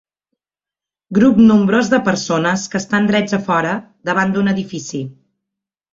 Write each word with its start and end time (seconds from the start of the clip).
Grup 1.17 1.41
nombrós 1.51 1.91
de 1.93 1.99
persones 2.09 2.65
que 2.73 2.81
estan 2.85 3.11
drets 3.11 3.37
a 3.39 3.41
fora, 3.51 3.75
davant 4.11 4.37
d'un 4.37 4.55
edifici. 4.55 5.03